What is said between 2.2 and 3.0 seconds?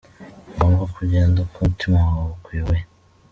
ukuyoboye.